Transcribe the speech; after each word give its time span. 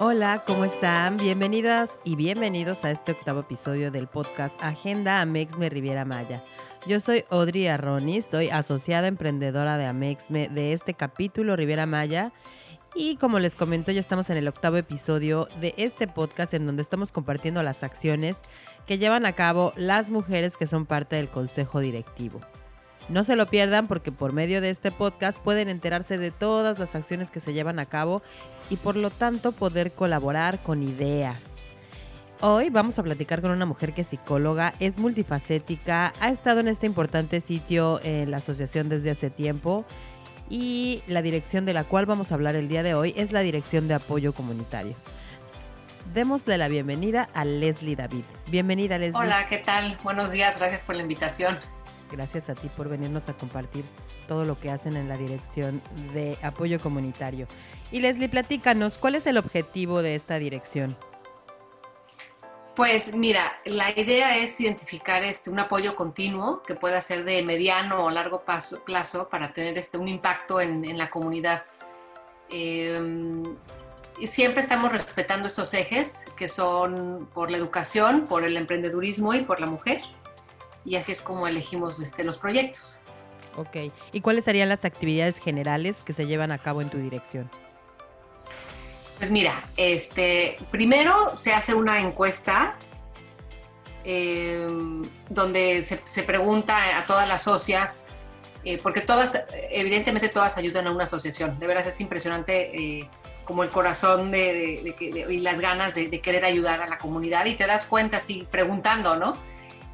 Hola, 0.00 0.42
¿cómo 0.44 0.64
están? 0.64 1.18
Bienvenidas 1.18 2.00
y 2.02 2.16
bienvenidos 2.16 2.84
a 2.84 2.90
este 2.90 3.12
octavo 3.12 3.40
episodio 3.40 3.92
del 3.92 4.08
podcast 4.08 4.60
Agenda 4.60 5.20
Amexme 5.20 5.68
Riviera 5.68 6.04
Maya. 6.04 6.42
Yo 6.84 6.98
soy 6.98 7.24
Audrey 7.30 7.68
Arronis, 7.68 8.24
soy 8.24 8.48
asociada 8.48 9.06
emprendedora 9.06 9.78
de 9.78 9.86
Amexme 9.86 10.48
de 10.48 10.72
este 10.72 10.94
capítulo 10.94 11.54
Riviera 11.54 11.86
Maya. 11.86 12.32
Y 12.96 13.16
como 13.18 13.38
les 13.38 13.54
comento, 13.54 13.92
ya 13.92 14.00
estamos 14.00 14.30
en 14.30 14.36
el 14.36 14.48
octavo 14.48 14.78
episodio 14.78 15.46
de 15.60 15.74
este 15.76 16.08
podcast 16.08 16.54
en 16.54 16.66
donde 16.66 16.82
estamos 16.82 17.12
compartiendo 17.12 17.62
las 17.62 17.84
acciones 17.84 18.38
que 18.86 18.98
llevan 18.98 19.26
a 19.26 19.34
cabo 19.34 19.72
las 19.76 20.10
mujeres 20.10 20.56
que 20.56 20.66
son 20.66 20.86
parte 20.86 21.14
del 21.14 21.28
consejo 21.28 21.78
directivo. 21.78 22.40
No 23.08 23.22
se 23.22 23.36
lo 23.36 23.46
pierdan 23.46 23.86
porque 23.86 24.12
por 24.12 24.32
medio 24.32 24.60
de 24.60 24.70
este 24.70 24.90
podcast 24.90 25.38
pueden 25.38 25.68
enterarse 25.68 26.16
de 26.16 26.30
todas 26.30 26.78
las 26.78 26.94
acciones 26.94 27.30
que 27.30 27.40
se 27.40 27.52
llevan 27.52 27.78
a 27.78 27.86
cabo 27.86 28.22
y 28.70 28.76
por 28.76 28.96
lo 28.96 29.10
tanto 29.10 29.52
poder 29.52 29.92
colaborar 29.92 30.62
con 30.62 30.82
ideas. 30.82 31.54
Hoy 32.40 32.70
vamos 32.70 32.98
a 32.98 33.02
platicar 33.02 33.42
con 33.42 33.50
una 33.50 33.66
mujer 33.66 33.92
que 33.92 34.02
es 34.02 34.08
psicóloga, 34.08 34.74
es 34.80 34.98
multifacética, 34.98 36.14
ha 36.18 36.30
estado 36.30 36.60
en 36.60 36.68
este 36.68 36.86
importante 36.86 37.40
sitio 37.40 38.00
en 38.02 38.30
la 38.30 38.38
asociación 38.38 38.88
desde 38.88 39.10
hace 39.10 39.30
tiempo 39.30 39.84
y 40.48 41.02
la 41.06 41.22
dirección 41.22 41.64
de 41.64 41.74
la 41.74 41.84
cual 41.84 42.06
vamos 42.06 42.32
a 42.32 42.34
hablar 42.34 42.56
el 42.56 42.68
día 42.68 42.82
de 42.82 42.94
hoy 42.94 43.14
es 43.16 43.32
la 43.32 43.40
Dirección 43.40 43.88
de 43.88 43.94
Apoyo 43.94 44.32
Comunitario. 44.32 44.94
Démosle 46.12 46.58
la 46.58 46.68
bienvenida 46.68 47.28
a 47.34 47.44
Leslie 47.44 47.96
David. 47.96 48.24
Bienvenida 48.50 48.98
Leslie. 48.98 49.18
Hola, 49.18 49.46
¿qué 49.48 49.58
tal? 49.58 49.96
Buenos 50.02 50.30
días, 50.32 50.58
gracias 50.58 50.84
por 50.84 50.96
la 50.96 51.02
invitación. 51.02 51.56
Gracias 52.10 52.48
a 52.48 52.54
ti 52.54 52.68
por 52.76 52.88
venirnos 52.88 53.28
a 53.28 53.34
compartir 53.34 53.84
todo 54.28 54.44
lo 54.44 54.58
que 54.58 54.70
hacen 54.70 54.96
en 54.96 55.08
la 55.08 55.16
dirección 55.16 55.82
de 56.12 56.38
apoyo 56.42 56.80
comunitario. 56.80 57.46
Y 57.90 58.00
Leslie, 58.00 58.28
platícanos, 58.28 58.98
¿cuál 58.98 59.14
es 59.14 59.26
el 59.26 59.38
objetivo 59.38 60.02
de 60.02 60.14
esta 60.14 60.38
dirección? 60.38 60.96
Pues 62.74 63.14
mira, 63.14 63.52
la 63.64 63.90
idea 63.90 64.36
es 64.36 64.60
identificar 64.60 65.22
este, 65.22 65.48
un 65.48 65.60
apoyo 65.60 65.94
continuo 65.94 66.62
que 66.64 66.74
pueda 66.74 67.00
ser 67.00 67.24
de 67.24 67.42
mediano 67.44 68.04
o 68.04 68.10
largo 68.10 68.44
plazo 68.44 69.28
para 69.28 69.52
tener 69.52 69.78
este, 69.78 69.96
un 69.96 70.08
impacto 70.08 70.60
en, 70.60 70.98
la 70.98 71.08
comunidad. 71.08 71.62
Em, 72.50 73.56
y 74.18 74.26
siempre 74.26 74.60
estamos 74.60 74.92
respetando 74.92 75.46
estos 75.46 75.72
ejes 75.74 76.24
que 76.36 76.48
son 76.48 77.28
por 77.32 77.50
la 77.50 77.58
educación, 77.58 78.26
por 78.26 78.44
el 78.44 78.56
emprendedurismo 78.56 79.34
y 79.34 79.42
por 79.42 79.60
la 79.60 79.66
mujer 79.66 80.02
y 80.84 80.96
así 80.96 81.12
es 81.12 81.22
como 81.22 81.46
elegimos 81.46 82.00
este, 82.00 82.24
los 82.24 82.38
proyectos. 82.38 83.00
Ok, 83.56 83.92
¿y 84.12 84.20
cuáles 84.20 84.44
serían 84.44 84.68
las 84.68 84.84
actividades 84.84 85.38
generales 85.38 85.96
que 86.04 86.12
se 86.12 86.26
llevan 86.26 86.50
a 86.50 86.58
cabo 86.58 86.82
en 86.82 86.90
tu 86.90 86.98
dirección? 86.98 87.50
Pues 89.18 89.30
mira, 89.30 89.68
este, 89.76 90.56
primero 90.70 91.38
se 91.38 91.52
hace 91.52 91.74
una 91.74 92.00
encuesta 92.00 92.76
em, 94.02 95.02
donde 95.28 95.82
se, 95.82 96.22
pregunta 96.24 96.98
a 96.98 97.06
todas 97.06 97.28
las 97.28 97.42
socias, 97.42 98.06
eh, 98.64 98.78
porque 98.82 99.00
todas, 99.00 99.46
evidentemente 99.70 100.28
todas 100.28 100.58
ayudan 100.58 100.88
a 100.88 100.90
una 100.90 101.04
asociación. 101.04 101.58
De 101.60 101.66
verdad 101.66 101.86
es 101.86 102.00
impresionante 102.00 102.76
eh, 102.76 103.08
como 103.44 103.62
el 103.62 103.70
corazón 103.70 104.32
de, 104.32 104.94
y 105.30 105.40
las 105.40 105.60
ganas 105.60 105.94
de, 105.94 106.20
querer 106.20 106.44
ayudar 106.44 106.82
a 106.82 106.88
la 106.88 106.98
comunidad 106.98 107.46
y 107.46 107.54
te 107.54 107.66
das 107.66 107.86
cuenta 107.86 108.16
así 108.16 108.48
preguntando, 108.50 109.16
¿no? 109.16 109.34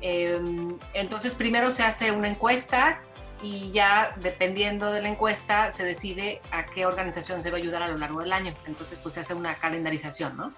Em, 0.00 0.78
entonces 0.94 1.34
primero 1.34 1.71
se 1.72 1.83
hace 1.83 2.11
una 2.12 2.28
encuesta 2.28 3.00
y 3.43 3.71
ya 3.71 4.15
dependiendo 4.21 4.93
de 4.93 5.03
la 5.03 5.09
encuesta 5.09 5.72
se 5.72 5.84
decide 5.84 6.41
a 6.50 6.66
qué 6.66 6.87
organización 6.87 7.43
se 7.43 7.50
va 7.50 7.56
a 7.56 7.61
ayudar 7.61 7.83
a 7.83 7.88
lo 7.88 7.99
largo 7.99 8.21
del 8.21 8.33
año. 8.33 8.55
Entonces 8.66 8.99
pues 8.99 9.15
se 9.15 9.21
hace 9.21 9.34
una 9.34 9.56
calendarización, 9.59 10.37
¿no? 10.37 10.55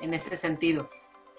En 0.00 0.14
este 0.14 0.36
sentido. 0.36 0.90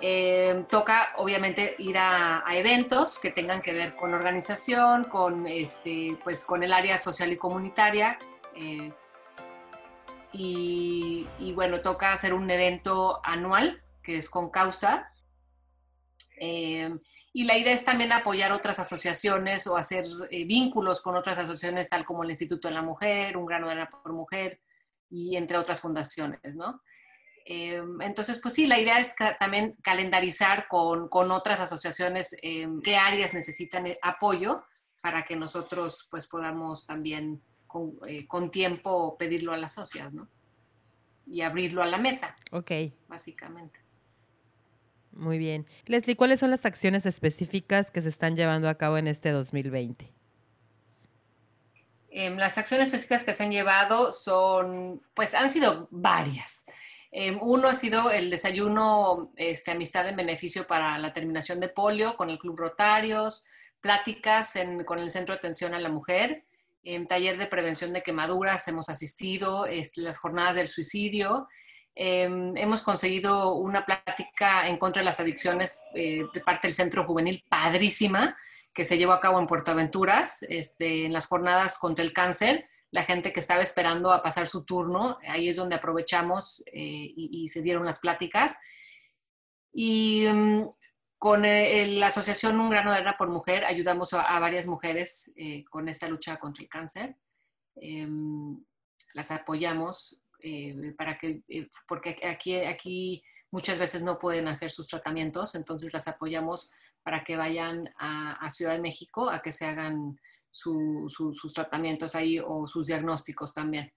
Em, 0.01 0.65
toca 0.65 1.13
obviamente 1.17 1.75
ir 1.79 1.97
a, 1.97 2.43
eventos 2.51 3.17
que 3.17 3.31
tengan 3.31 3.61
que 3.61 3.73
ver 3.73 3.95
con 3.95 4.13
organización, 4.13 5.05
con, 5.05 5.47
este, 5.47 6.17
pues, 6.23 6.43
con 6.45 6.63
el 6.63 6.73
área 6.73 6.99
social 6.99 7.31
y 7.31 7.37
comunitaria. 7.37 8.19
Eh, 8.55 8.91
y, 10.33 11.27
y, 11.39 11.53
bueno, 11.53 11.81
toca 11.81 12.11
hacer 12.11 12.33
un 12.33 12.49
evento 12.51 13.21
anual 13.23 13.81
que 14.03 14.17
es 14.17 14.29
con 14.29 14.49
causa. 14.49 15.11
Eh, 16.39 16.93
y 17.37 17.43
la 17.43 17.57
idea 17.57 17.73
es 17.73 17.83
también 17.83 18.13
apoyar 18.13 18.53
otras 18.53 18.79
asociaciones 18.79 19.67
o 19.67 19.75
hacer 19.75 20.05
eh, 20.31 20.45
vínculos 20.45 21.01
con 21.01 21.17
otras 21.17 21.37
asociaciones, 21.37 21.89
tal 21.89 22.05
como 22.05 22.23
el 22.23 22.29
Instituto 22.29 22.69
de 22.69 22.73
la 22.73 22.81
Mujer, 22.81 23.35
Un 23.35 23.45
Grano 23.45 23.67
de 23.67 23.73
Arena 23.73 23.89
por 23.89 24.13
Mujer 24.13 24.61
y 25.09 25.35
entre 25.35 25.57
otras 25.57 25.81
fundaciones, 25.81 26.55
¿no? 26.55 26.81
Eh, 27.45 27.83
entonces, 27.99 28.39
pues 28.41 28.53
sí, 28.53 28.67
la 28.67 28.79
idea 28.79 29.01
es 29.01 29.15
también 29.37 29.75
calendarizar 29.81 30.69
con, 30.69 31.09
con 31.09 31.29
otras 31.29 31.59
asociaciones 31.59 32.37
eh, 32.41 32.69
qué 32.81 32.95
áreas 32.95 33.33
necesitan 33.33 33.85
apoyo 34.01 34.63
para 35.01 35.23
que 35.25 35.35
nosotros 35.35 36.07
pues 36.09 36.27
podamos 36.27 36.85
también 36.85 37.41
con, 37.67 37.99
con 38.29 38.49
tiempo 38.49 39.17
pedirlo 39.17 39.51
a 39.51 39.57
las 39.57 39.73
socias, 39.73 40.13
¿no? 40.13 40.29
Y 41.27 41.41
abrirlo 41.41 41.83
a 41.83 41.87
la 41.87 41.97
mesa. 41.97 42.33
Ok. 42.51 42.71
Básicamente. 43.09 43.84
Muy 45.15 45.37
bien. 45.37 45.65
Leslie, 45.85 46.17
¿cuáles 46.17 46.41
son 46.41 46.51
las 46.51 46.65
acciones 46.65 47.05
específicas 47.05 47.89
que 47.89 48.01
se 48.01 48.09
están 48.09 48.35
llevando 48.35 48.67
a 48.67 48.75
cabo 48.75 48.97
en 48.97 49.07
este 49.07 49.31
2020? 49.31 50.13
Em, 52.09 52.37
las 52.37 52.57
acciones 52.57 52.87
específicas 52.87 53.23
que 53.23 53.33
se 53.33 53.43
han 53.43 53.51
llevado 53.51 54.11
son, 54.11 55.01
pues 55.13 55.33
han 55.33 55.49
sido 55.49 55.87
varias. 55.89 56.65
Em, 57.11 57.39
uno 57.41 57.69
ha 57.69 57.73
sido 57.73 58.11
el 58.11 58.29
desayuno 58.29 59.31
este, 59.37 59.71
Amistad 59.71 60.07
en 60.09 60.17
Beneficio 60.17 60.67
para 60.67 60.97
la 60.97 61.13
Terminación 61.13 61.61
de 61.61 61.69
Polio 61.69 62.17
con 62.17 62.29
el 62.29 62.37
Club 62.37 62.57
Rotarios, 62.57 63.47
pláticas 63.79 64.53
con 64.85 64.99
el 64.99 65.11
Centro 65.11 65.33
de 65.33 65.39
Atención 65.39 65.73
a 65.73 65.79
la 65.79 65.89
Mujer, 65.89 66.43
en 66.83 67.07
taller 67.07 67.37
de 67.37 67.47
prevención 67.47 67.93
de 67.93 68.03
quemaduras 68.03 68.67
hemos 68.67 68.89
asistido, 68.89 69.65
este, 69.65 70.01
las 70.01 70.17
jornadas 70.17 70.55
del 70.55 70.67
suicidio 70.67 71.47
Em, 71.97 72.57
hemos 72.57 72.81
conseguido 72.83 73.53
una 73.53 73.85
plática 73.85 74.67
en 74.67 74.77
contra 74.77 74.99
de 74.99 75.05
las 75.05 75.21
adicciones 75.21 75.79
eh, 75.93 76.25
de 76.33 76.41
parte 76.41 76.67
del 76.67 76.75
Centro 76.75 77.05
Juvenil 77.05 77.45
padrísima 77.47 78.35
que 78.73 78.83
se 78.83 78.97
llevó 78.97 79.13
a 79.13 79.21
cabo 79.21 79.39
en 79.39 79.47
Puerto 79.47 79.71
Aventuras, 79.71 80.43
este, 80.49 81.05
en 81.05 81.13
las 81.13 81.27
jornadas 81.27 81.79
contra 81.79 82.03
el 82.03 82.11
cáncer. 82.11 82.67
La 82.91 83.03
gente 83.03 83.31
que 83.31 83.39
estaba 83.39 83.61
esperando 83.61 84.11
a 84.11 84.21
pasar 84.21 84.47
su 84.47 84.65
turno, 84.65 85.17
ahí 85.25 85.47
es 85.47 85.55
donde 85.55 85.75
aprovechamos 85.75 86.61
eh, 86.67 87.13
y, 87.15 87.47
se 87.47 87.61
dieron 87.61 87.85
las 87.85 87.99
pláticas. 87.99 88.57
Y 89.71 90.25
em, 90.25 90.67
con 91.17 91.45
eh, 91.45 91.87
la 91.87 92.07
asociación 92.07 92.59
Un 92.59 92.69
grano 92.69 92.91
de 92.91 92.97
arena 92.97 93.15
por 93.17 93.29
mujer 93.29 93.63
ayudamos 93.63 94.13
a, 94.13 94.37
varias 94.39 94.67
mujeres 94.67 95.33
con 95.69 95.87
esta 95.87 96.09
lucha 96.09 96.37
contra 96.37 96.61
el 96.61 96.69
cáncer. 96.69 97.15
Em, 97.77 98.61
las 99.13 99.31
apoyamos 99.31 100.24
eh, 100.47 100.93
para 100.95 101.17
que, 101.17 101.41
eh, 101.47 101.69
porque 101.87 102.17
aquí, 102.23 102.55
aquí 102.57 103.23
muchas 103.49 103.79
veces 103.79 104.03
no 104.03 104.19
pueden 104.19 104.47
hacer 104.47 104.69
sus 104.69 104.87
tratamientos, 104.87 105.55
entonces 105.55 105.91
las 105.91 106.07
apoyamos 106.07 106.71
para 107.01 107.23
que 107.23 107.35
vayan 107.35 107.89
a, 107.97 108.47
Ciudad 108.51 108.73
de 108.73 108.79
México 108.79 109.31
a 109.31 109.41
que 109.41 109.51
se 109.51 109.65
hagan 109.65 110.19
sus 110.51 111.51
tratamientos 111.51 112.13
ahí 112.13 112.39
o 112.39 112.67
sus 112.67 112.85
diagnósticos 112.85 113.55
también. 113.55 113.91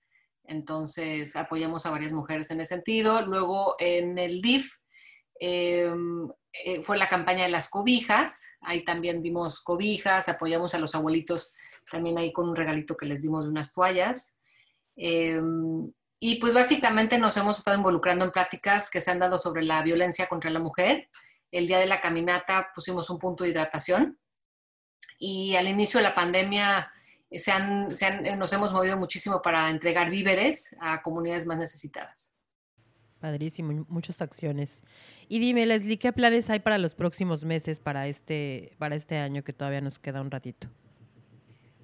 Entonces 0.45 1.37
apoyamos 1.37 1.85
a 1.85 1.91
varias 1.91 2.13
mujeres 2.13 2.51
en 2.51 2.63
ese 2.63 2.77
sentido. 2.77 3.21
Luego 3.27 3.77
en 3.79 4.17
el 4.17 4.41
DIF 4.41 4.75
em, 5.39 6.31
eh, 6.53 6.83
fue 6.83 6.97
la 6.97 7.11
campaña 7.11 7.45
de 7.45 7.51
las 7.51 7.69
cobijas, 7.69 8.43
ahí 8.63 8.87
también 8.87 9.23
dimos 9.23 9.61
cobijas, 9.61 10.31
apoyamos 10.31 10.75
a 10.75 10.79
los 10.79 10.95
abuelitos 10.95 11.55
también 11.91 12.17
ahí 12.17 12.33
con 12.33 12.49
un 12.49 12.57
regalito 12.57 12.97
que 12.97 13.05
les 13.05 13.21
dimos 13.21 13.45
de 13.45 13.51
unas 13.51 13.75
toallas. 13.75 14.39
Em, 14.97 15.93
y 16.21 16.37
pues 16.37 16.55
básicamente 16.55 17.19
nos 17.19 17.37
hemos 17.37 17.59
estado 17.59 17.77
involucrando 17.77 18.25
en 18.25 18.33
pláticas 18.33 18.91
que 18.91 19.01
se 19.01 19.11
han 19.11 19.19
dado 19.19 19.39
sobre 19.39 19.63
la 19.63 19.83
violencia 19.83 20.27
contra 20.27 20.51
la 20.51 20.59
mujer. 20.59 21.09
El 21.51 21.67
día 21.67 21.79
de 21.79 21.87
la 21.87 22.01
caminata 22.01 22.71
pusimos 22.75 23.09
un 23.11 23.19
punto 23.19 23.45
de 23.45 23.51
hidratación 23.51 24.19
y 25.19 25.55
al 25.57 25.69
inicio 25.69 25.99
de 25.99 26.05
la 26.05 26.15
pandemia 26.15 26.93
se 27.31 27.53
han, 27.53 27.97
se 27.97 28.07
han, 28.07 28.39
nos 28.39 28.53
hemos 28.53 28.73
movido 28.73 28.97
muchísimo 28.97 29.41
para 29.43 29.71
entregar 29.71 30.11
víveres 30.11 30.77
a 30.81 31.03
comunidades 31.03 31.47
más 31.47 31.59
necesitadas. 31.59 32.35
Padrísimo, 33.21 33.85
muchas 33.89 34.23
acciones. 34.23 34.83
Y 35.29 35.41
dime, 35.41 35.67
Leslie, 35.67 35.99
¿qué 35.99 36.13
planes 36.13 36.51
hay 36.51 36.61
para 36.61 36.79
los 36.79 36.95
próximos 36.95 37.45
meses, 37.45 37.81
para 37.81 38.07
este, 38.07 38.77
para 38.79 38.97
este 38.97 39.19
año 39.19 39.43
que 39.43 39.53
todavía 39.53 39.81
nos 39.81 39.99
queda 39.99 40.21
un 40.21 40.31
ratito? 40.31 40.69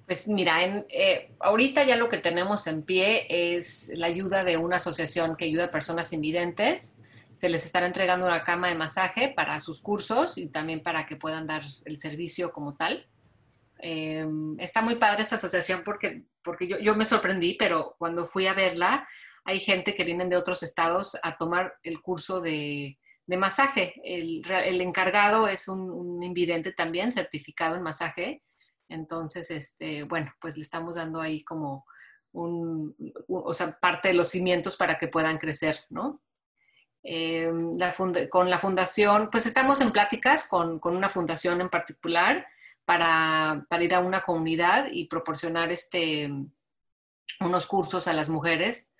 Pues 0.05 0.27
mira, 0.27 0.63
eh, 0.63 1.31
ahorita 1.39 1.83
ya 1.83 1.95
lo 1.95 2.09
que 2.09 2.19
tenemos 2.19 2.67
en 2.67 2.83
pie 2.83 3.25
es 3.29 3.91
la 3.95 4.07
ayuda 4.07 4.43
de 4.43 4.57
una 4.57 4.77
asociación 4.77 5.35
que 5.35 5.45
ayuda 5.45 5.65
a 5.65 5.71
personas 5.71 6.13
invidentes. 6.13 6.99
Se 7.35 7.49
les 7.49 7.65
estará 7.65 7.87
entregando 7.87 8.27
una 8.27 8.43
cama 8.43 8.67
de 8.67 8.75
masaje 8.75 9.33
para 9.35 9.57
sus 9.59 9.81
cursos 9.81 10.37
y 10.37 10.47
también 10.47 10.83
para 10.83 11.07
que 11.07 11.15
puedan 11.15 11.47
dar 11.47 11.63
el 11.85 11.97
servicio 11.97 12.51
como 12.51 12.75
tal. 12.75 13.07
Eh, 13.79 14.25
está 14.59 14.81
muy 14.81 14.95
padre 14.95 15.23
esta 15.23 15.35
asociación 15.35 15.81
porque, 15.83 16.23
porque 16.43 16.67
yo, 16.67 16.77
yo, 16.79 16.95
me 16.95 17.03
sorprendí, 17.03 17.55
pero 17.55 17.95
cuando 17.97 18.25
fui 18.25 18.47
a 18.47 18.53
verla, 18.53 19.07
hay 19.43 19.59
gente 19.59 19.95
que 19.95 20.03
vienen 20.03 20.29
de 20.29 20.37
otros 20.37 20.63
estados 20.63 21.17
a 21.23 21.37
tomar 21.37 21.75
el 21.83 22.01
curso 22.01 22.41
de, 22.41 22.97
de 23.25 23.37
masaje. 23.37 23.95
El, 24.03 24.43
el, 24.49 24.81
encargado 24.81 25.47
es 25.47 25.67
un, 25.67 25.89
un, 25.89 26.23
invidente 26.23 26.71
también, 26.73 27.11
certificado 27.11 27.75
en 27.75 27.83
masaje. 27.83 28.43
Entonces, 28.89 29.51
este, 29.51 30.03
bueno, 30.03 30.31
pues 30.39 30.57
le 30.57 30.63
estamos 30.63 30.95
dando 30.95 31.21
ahí 31.21 31.43
como 31.43 31.85
un, 32.31 32.95
o 33.27 33.53
sea, 33.53 33.79
parte 33.79 34.09
de 34.09 34.13
los 34.13 34.29
cimientos 34.29 34.75
para 34.75 34.97
que 34.97 35.07
puedan 35.07 35.37
crecer, 35.37 35.79
¿no? 35.89 36.21
Eh, 37.03 37.51
la 37.77 37.93
con 38.29 38.49
la 38.49 38.57
fundación, 38.57 39.29
pues 39.31 39.45
estamos 39.45 39.79
en 39.81 39.91
pláticas 39.91 40.47
con, 40.47 40.79
con 40.79 40.95
una 40.95 41.07
fundación 41.07 41.61
en 41.61 41.69
particular 41.69 42.47
para, 42.83 43.65
para, 43.69 43.83
ir 43.83 43.93
a 43.93 43.99
una 43.99 44.21
comunidad 44.21 44.87
y 44.91 45.07
proporcionar 45.07 45.71
este, 45.71 46.31
unos 47.41 47.67
cursos 47.67 48.07
a 48.07 48.13
las 48.13 48.29
mujeres 48.29 48.94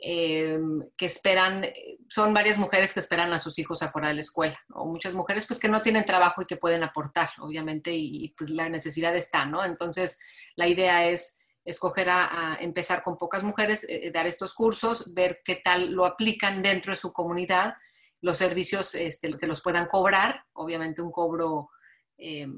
eh, 0.00 0.58
que 0.96 1.06
esperan, 1.06 1.66
son 2.08 2.34
varias 2.34 2.58
mujeres 2.58 2.92
que 2.92 3.00
esperan 3.00 3.32
a 3.32 3.38
sus 3.38 3.58
hijos 3.58 3.82
afuera 3.82 4.08
de 4.08 4.14
la 4.14 4.20
escuela, 4.20 4.58
o 4.72 4.86
muchas 4.86 5.14
mujeres 5.14 5.46
pues 5.46 5.58
que 5.58 5.68
no 5.68 5.80
tienen 5.80 6.04
trabajo 6.04 6.42
y 6.42 6.46
que 6.46 6.56
pueden 6.56 6.82
aportar, 6.82 7.30
obviamente, 7.38 7.92
y, 7.94 8.34
pues 8.36 8.50
la 8.50 8.68
necesidad 8.68 9.14
está, 9.16 9.46
¿no? 9.46 9.64
Entonces, 9.64 10.18
la 10.56 10.66
idea 10.68 11.08
es 11.08 11.38
escoger 11.64 12.10
a, 12.10 12.58
empezar 12.60 13.02
con 13.02 13.16
pocas 13.16 13.42
mujeres, 13.42 13.86
eh, 13.88 14.10
dar 14.12 14.26
estos 14.26 14.54
cursos, 14.54 15.14
ver 15.14 15.40
qué 15.44 15.56
tal 15.56 15.92
lo 15.92 16.04
aplican 16.04 16.62
dentro 16.62 16.92
de 16.92 16.96
su 16.96 17.12
comunidad, 17.12 17.74
los 18.20 18.36
servicios 18.36 18.94
este, 18.94 19.32
que 19.36 19.46
los 19.46 19.62
puedan 19.62 19.86
cobrar, 19.86 20.44
obviamente 20.52 21.02
un 21.02 21.10
cobro 21.10 21.70
eh, 22.18 22.48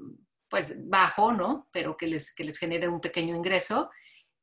pues 0.48 0.88
bajo, 0.88 1.32
¿no? 1.32 1.68
Pero 1.72 1.96
que 1.96 2.06
les, 2.06 2.34
que 2.34 2.44
les 2.44 2.58
genere 2.58 2.88
un 2.88 3.00
pequeño 3.00 3.34
ingreso 3.36 3.90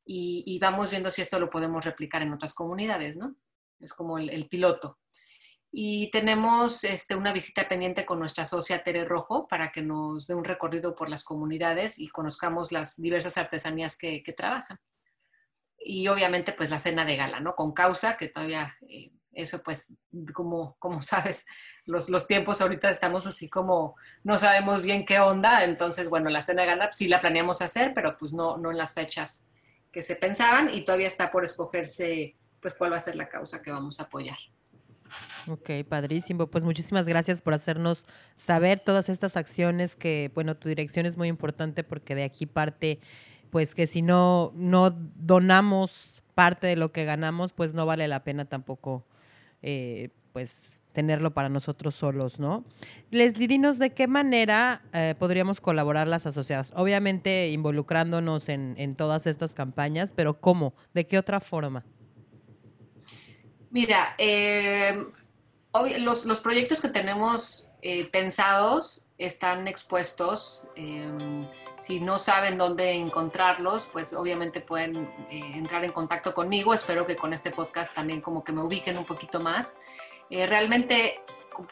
y, 0.06 0.58
vamos 0.58 0.90
viendo 0.90 1.10
si 1.10 1.22
esto 1.22 1.38
lo 1.38 1.50
podemos 1.50 1.84
replicar 1.84 2.22
en 2.22 2.32
otras 2.32 2.52
comunidades, 2.54 3.16
¿no? 3.16 3.34
Es 3.80 3.92
como 3.94 4.18
el, 4.18 4.48
piloto. 4.48 4.98
Y 5.72 6.10
tenemos 6.10 6.84
este, 6.84 7.16
una 7.16 7.32
visita 7.32 7.68
pendiente 7.68 8.04
con 8.06 8.18
nuestra 8.18 8.44
socia 8.44 8.84
Tere 8.84 9.04
Rojo 9.04 9.48
para 9.48 9.72
que 9.72 9.82
nos 9.82 10.26
dé 10.26 10.34
un 10.34 10.44
recorrido 10.44 10.94
por 10.94 11.08
las 11.08 11.24
comunidades 11.24 11.98
y 11.98 12.08
conozcamos 12.08 12.70
las 12.70 12.96
diversas 12.96 13.38
artesanías 13.38 13.96
que, 13.96 14.22
que 14.22 14.32
trabajan. 14.32 14.78
Y 15.78 16.06
obviamente 16.08 16.52
pues 16.52 16.70
la 16.70 16.78
cena 16.78 17.04
de 17.04 17.16
gala, 17.16 17.40
¿no? 17.40 17.56
Con 17.56 17.72
causa, 17.72 18.16
que 18.16 18.28
todavía 18.28 18.76
eh, 18.88 19.12
eso 19.32 19.62
pues 19.62 19.94
como, 20.32 20.76
como 20.78 21.02
sabes, 21.02 21.46
los, 21.86 22.08
los, 22.08 22.26
tiempos 22.26 22.60
ahorita 22.60 22.90
estamos 22.90 23.26
así 23.26 23.48
como 23.50 23.96
no 24.22 24.38
sabemos 24.38 24.82
bien 24.82 25.04
qué 25.04 25.18
onda, 25.18 25.64
entonces 25.64 26.08
bueno, 26.08 26.30
la 26.30 26.42
cena 26.42 26.62
de 26.62 26.68
gala 26.68 26.92
sí 26.92 27.08
la 27.08 27.20
planeamos 27.20 27.62
hacer, 27.62 27.92
pero 27.94 28.16
pues 28.16 28.32
no, 28.32 28.56
no 28.58 28.70
en 28.70 28.78
las 28.78 28.94
fechas 28.94 29.48
que 29.94 30.02
se 30.02 30.16
pensaban 30.16 30.74
y 30.74 30.84
todavía 30.84 31.06
está 31.06 31.30
por 31.30 31.44
escogerse 31.44 32.34
pues 32.60 32.74
cuál 32.74 32.92
va 32.92 32.96
a 32.96 33.00
ser 33.00 33.14
la 33.14 33.28
causa 33.28 33.62
que 33.62 33.70
vamos 33.70 34.00
a 34.00 34.04
apoyar. 34.04 34.36
Ok, 35.46 35.70
padrísimo. 35.88 36.48
Pues 36.48 36.64
muchísimas 36.64 37.06
gracias 37.06 37.40
por 37.40 37.54
hacernos 37.54 38.04
saber 38.34 38.80
todas 38.80 39.08
estas 39.08 39.36
acciones 39.36 39.94
que, 39.94 40.32
bueno, 40.34 40.56
tu 40.56 40.68
dirección 40.68 41.06
es 41.06 41.16
muy 41.16 41.28
importante 41.28 41.84
porque 41.84 42.16
de 42.16 42.24
aquí 42.24 42.46
parte, 42.46 42.98
pues 43.50 43.76
que 43.76 43.86
si 43.86 44.02
no, 44.02 44.52
no 44.56 44.90
donamos 44.90 46.22
parte 46.34 46.66
de 46.66 46.74
lo 46.74 46.90
que 46.90 47.04
ganamos, 47.04 47.52
pues 47.52 47.72
no 47.72 47.86
vale 47.86 48.08
la 48.08 48.24
pena 48.24 48.46
tampoco, 48.46 49.06
eh, 49.62 50.08
pues 50.32 50.73
tenerlo 50.94 51.34
para 51.34 51.50
nosotros 51.50 51.94
solos, 51.94 52.38
¿no? 52.38 52.64
Leslie, 53.10 53.48
dinos 53.48 53.78
de 53.78 53.92
qué 53.92 54.06
manera 54.06 54.82
eh, 54.94 55.14
podríamos 55.18 55.60
colaborar 55.60 56.08
las 56.08 56.24
asociadas. 56.24 56.72
Obviamente 56.74 57.50
involucrándonos 57.50 58.48
en, 58.48 58.74
en 58.78 58.94
todas 58.94 59.26
estas 59.26 59.52
campañas, 59.52 60.14
pero 60.14 60.40
¿cómo? 60.40 60.72
¿De 60.94 61.06
qué 61.06 61.18
otra 61.18 61.40
forma? 61.40 61.84
Mira, 63.70 64.14
eh, 64.18 65.04
los, 65.98 66.24
los, 66.24 66.40
proyectos 66.40 66.80
que 66.80 66.88
tenemos 66.88 67.68
eh, 67.82 68.08
pensados 68.10 69.04
están 69.18 69.68
expuestos. 69.68 70.62
Eh, 70.76 71.46
si 71.78 72.00
no 72.00 72.18
saben 72.18 72.58
dónde 72.58 72.92
encontrarlos, 72.92 73.88
pues 73.92 74.14
obviamente 74.14 74.60
pueden 74.60 75.10
eh, 75.30 75.40
entrar 75.54 75.84
en 75.84 75.92
contacto 75.92 76.34
conmigo. 76.34 76.74
Espero 76.74 77.06
que 77.06 77.16
con 77.16 77.32
este 77.32 77.50
podcast 77.50 77.94
también 77.94 78.20
como 78.20 78.44
que 78.44 78.52
me 78.52 78.62
ubiquen 78.62 78.96
un 78.98 79.04
poquito 79.04 79.40
más. 79.40 79.76
Eh, 80.30 80.46
realmente 80.46 81.20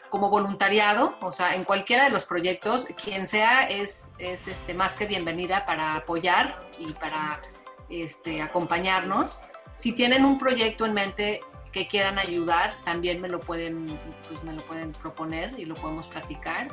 como 0.09 0.29
voluntariado, 0.29 1.15
o 1.19 1.31
sea, 1.31 1.55
en 1.55 1.65
cualquiera 1.65 2.05
de 2.05 2.09
los 2.09 2.25
proyectos, 2.25 2.87
quien 3.03 3.27
sea 3.27 3.63
es, 3.63 4.13
es 4.17 4.47
este, 4.47 4.73
más 4.73 4.95
que 4.95 5.05
bienvenida 5.05 5.65
para 5.65 5.95
apoyar 5.95 6.69
y 6.79 6.93
para 6.93 7.41
este, 7.89 8.41
acompañarnos. 8.41 9.41
Si 9.75 9.91
tienen 9.91 10.23
un 10.23 10.39
proyecto 10.39 10.85
en 10.85 10.93
mente, 10.93 11.41
que 11.73 11.87
quieran 11.87 12.19
ayudar, 12.19 12.75
también 12.85 13.19
me 13.19 13.27
lo 13.27 13.39
pueden, 13.39 13.99
pues 14.27 14.43
me 14.43 14.53
lo 14.53 14.61
pueden 14.61 14.91
proponer 14.93 15.59
y 15.59 15.65
lo 15.65 15.75
podemos 15.75 16.07
platicar. 16.07 16.67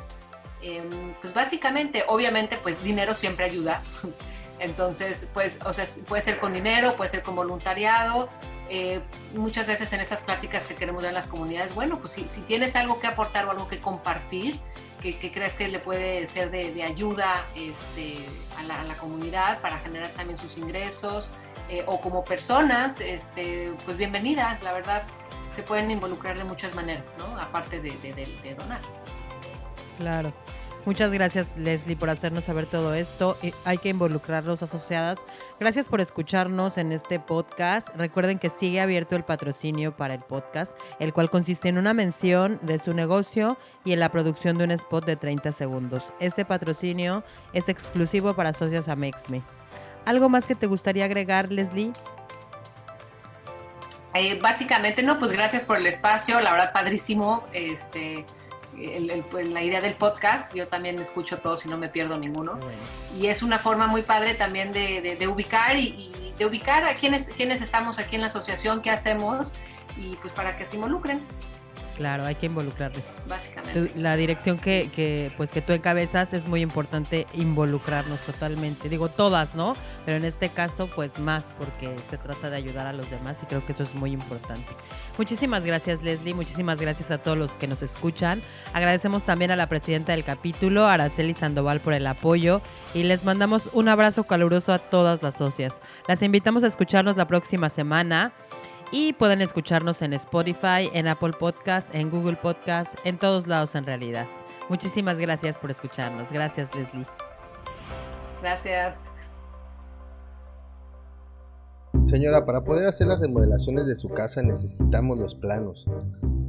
Eh, 0.61 0.83
pues 1.19 1.33
básicamente, 1.33 2.05
obviamente, 2.07 2.57
pues 2.61 2.81
dinero 2.83 3.13
siempre 3.15 3.45
ayuda. 3.45 3.81
Entonces, 4.59 5.31
pues, 5.33 5.59
o 5.65 5.73
sea, 5.73 5.85
puede 6.07 6.21
ser 6.21 6.39
con 6.39 6.53
dinero, 6.53 6.95
puede 6.95 7.09
ser 7.09 7.23
con 7.23 7.35
voluntariado. 7.35 8.29
Eh, 8.73 9.01
muchas 9.35 9.67
veces 9.67 9.91
en 9.91 9.99
estas 9.99 10.23
pláticas 10.23 10.65
que 10.65 10.75
queremos 10.75 11.03
dar 11.03 11.09
en 11.09 11.15
las 11.15 11.27
comunidades, 11.27 11.75
bueno, 11.75 11.99
pues 11.99 12.13
si, 12.13 12.29
si 12.29 12.43
tienes 12.43 12.77
algo 12.77 13.01
que 13.01 13.07
aportar 13.07 13.45
o 13.45 13.51
algo 13.51 13.67
que 13.67 13.81
compartir, 13.81 14.61
que, 15.01 15.19
que 15.19 15.29
crees 15.33 15.55
que 15.55 15.67
le 15.67 15.79
puede 15.79 16.25
ser 16.27 16.51
de, 16.51 16.71
de 16.71 16.83
ayuda 16.83 17.45
este, 17.53 18.19
a, 18.57 18.63
la, 18.63 18.79
a, 18.79 18.85
la, 18.85 18.95
comunidad 18.95 19.59
para 19.59 19.77
generar 19.79 20.11
también 20.11 20.37
sus 20.37 20.57
ingresos, 20.57 21.31
eh, 21.67 21.83
o 21.85 21.99
como 21.99 22.23
personas, 22.23 23.01
este, 23.01 23.73
pues 23.83 23.97
bienvenidas, 23.97 24.63
la 24.63 24.71
verdad, 24.71 25.03
se 25.49 25.63
pueden 25.63 25.91
involucrar 25.91 26.37
de 26.37 26.45
muchas 26.45 26.73
maneras, 26.73 27.13
¿no? 27.17 27.25
Aparte 27.41 27.81
de, 27.81 27.91
de, 27.97 28.13
de 28.13 28.55
donar. 28.55 28.79
Claro. 29.97 30.31
Muchas 30.83 31.11
gracias 31.11 31.55
Leslie 31.57 31.95
por 31.95 32.09
hacernos 32.09 32.45
saber 32.45 32.65
todo 32.65 32.95
esto. 32.95 33.37
Hay 33.65 33.77
que 33.77 33.89
involucrarlos 33.89 34.63
asociadas. 34.63 35.19
Gracias 35.59 35.87
por 35.87 36.01
escucharnos 36.01 36.79
en 36.79 36.91
este 36.91 37.19
podcast. 37.19 37.87
Recuerden 37.95 38.39
que 38.39 38.49
sigue 38.49 38.81
abierto 38.81 39.15
el 39.15 39.23
patrocinio 39.23 39.95
para 39.95 40.15
el 40.15 40.21
podcast, 40.21 40.71
el 40.99 41.13
cual 41.13 41.29
consiste 41.29 41.69
en 41.69 41.77
una 41.77 41.93
mención 41.93 42.59
de 42.63 42.79
su 42.79 42.95
negocio 42.95 43.59
y 43.85 43.93
en 43.93 43.99
la 43.99 44.11
producción 44.11 44.57
de 44.57 44.63
un 44.63 44.71
spot 44.71 45.05
de 45.05 45.17
30 45.17 45.51
segundos. 45.51 46.13
Este 46.19 46.45
patrocinio 46.45 47.23
es 47.53 47.69
exclusivo 47.69 48.33
para 48.33 48.51
socios 48.51 48.87
Amexme. 48.87 49.43
¿Algo 50.05 50.29
más 50.29 50.45
que 50.45 50.55
te 50.55 50.65
gustaría 50.65 51.05
agregar, 51.05 51.51
Leslie? 51.51 51.93
Eh, 54.15 54.39
básicamente, 54.41 55.03
no, 55.03 55.19
pues 55.19 55.31
gracias 55.31 55.65
por 55.65 55.77
el 55.77 55.85
espacio, 55.85 56.41
la 56.41 56.51
verdad 56.51 56.73
padrísimo. 56.73 57.43
Este, 57.53 58.25
el, 58.77 59.09
el, 59.09 59.23
pues, 59.23 59.47
la 59.49 59.63
idea 59.63 59.81
del 59.81 59.93
podcast, 59.93 60.53
yo 60.55 60.67
también 60.67 60.99
escucho 60.99 61.39
todos 61.39 61.65
y 61.65 61.69
no 61.69 61.77
me 61.77 61.89
pierdo 61.89 62.17
ninguno. 62.17 62.53
Bueno. 62.55 62.77
Y 63.17 63.27
es 63.27 63.43
una 63.43 63.59
forma 63.59 63.87
muy 63.87 64.03
padre 64.03 64.33
también 64.33 64.71
de, 64.71 65.01
de, 65.01 65.15
de 65.15 65.27
ubicar 65.27 65.77
y, 65.77 65.87
y, 65.87 66.33
de 66.37 66.45
ubicar 66.45 66.85
a 66.85 66.95
quienes, 66.95 67.29
quienes 67.29 67.61
estamos 67.61 67.99
aquí 67.99 68.15
en 68.15 68.21
la 68.21 68.27
asociación, 68.27 68.81
qué 68.81 68.89
hacemos 68.89 69.55
y 69.97 70.15
pues 70.15 70.33
para 70.33 70.55
que 70.55 70.65
se 70.65 70.75
involucren. 70.77 71.21
Claro, 72.01 72.25
hay 72.25 72.33
que 72.33 72.47
involucrarlos. 72.47 73.03
Básicamente. 73.29 73.91
La 73.95 74.15
dirección 74.15 74.57
que, 74.57 74.89
que, 74.91 75.31
pues, 75.37 75.51
que 75.51 75.61
tú 75.61 75.71
encabezas 75.71 76.33
es 76.33 76.47
muy 76.47 76.61
importante 76.61 77.27
involucrarnos 77.33 78.19
totalmente. 78.21 78.89
Digo 78.89 79.09
todas, 79.09 79.53
¿no? 79.53 79.75
Pero 80.03 80.17
en 80.17 80.25
este 80.25 80.49
caso, 80.49 80.87
pues 80.87 81.19
más, 81.19 81.53
porque 81.59 81.95
se 82.09 82.17
trata 82.17 82.49
de 82.49 82.57
ayudar 82.57 82.87
a 82.87 82.93
los 82.93 83.07
demás 83.11 83.37
y 83.43 83.45
creo 83.45 83.63
que 83.63 83.73
eso 83.73 83.83
es 83.83 83.93
muy 83.93 84.13
importante. 84.13 84.73
Muchísimas 85.19 85.63
gracias, 85.63 86.01
Leslie. 86.01 86.33
Muchísimas 86.33 86.79
gracias 86.79 87.11
a 87.11 87.19
todos 87.19 87.37
los 87.37 87.51
que 87.51 87.67
nos 87.67 87.83
escuchan. 87.83 88.41
Agradecemos 88.73 89.21
también 89.21 89.51
a 89.51 89.55
la 89.55 89.69
presidenta 89.69 90.13
del 90.13 90.23
capítulo, 90.23 90.87
Araceli 90.87 91.35
Sandoval, 91.35 91.81
por 91.81 91.93
el 91.93 92.07
apoyo. 92.07 92.63
Y 92.95 93.03
les 93.03 93.23
mandamos 93.23 93.69
un 93.73 93.89
abrazo 93.89 94.23
caluroso 94.23 94.73
a 94.73 94.79
todas 94.79 95.21
las 95.21 95.35
socias. 95.35 95.83
Las 96.07 96.23
invitamos 96.23 96.63
a 96.63 96.67
escucharnos 96.67 97.15
la 97.15 97.27
próxima 97.27 97.69
semana. 97.69 98.33
Y 98.91 99.13
pueden 99.13 99.41
escucharnos 99.41 100.01
en 100.01 100.13
Spotify, 100.13 100.89
en 100.93 101.07
Apple 101.07 101.33
Podcast, 101.39 101.93
en 101.95 102.09
Google 102.09 102.35
Podcast, 102.35 102.93
en 103.05 103.17
todos 103.17 103.47
lados 103.47 103.73
en 103.75 103.85
realidad. 103.85 104.27
Muchísimas 104.67 105.17
gracias 105.17 105.57
por 105.57 105.71
escucharnos. 105.71 106.29
Gracias, 106.31 106.75
Leslie. 106.75 107.07
Gracias. 108.41 109.11
Señora, 112.01 112.45
para 112.45 112.63
poder 112.63 112.87
hacer 112.87 113.07
las 113.07 113.19
remodelaciones 113.19 113.85
de 113.85 113.95
su 113.95 114.09
casa 114.09 114.41
necesitamos 114.41 115.17
los 115.19 115.35
planos. 115.35 115.85